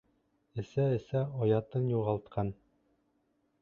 [0.63, 2.53] Эсә-эсә оятын юғалтҡан.